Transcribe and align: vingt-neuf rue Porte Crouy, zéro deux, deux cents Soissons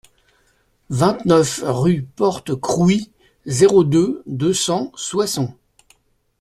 vingt-neuf 0.89 1.61
rue 1.63 2.01
Porte 2.01 2.55
Crouy, 2.59 3.11
zéro 3.45 3.83
deux, 3.83 4.23
deux 4.25 4.51
cents 4.51 4.91
Soissons 4.95 5.53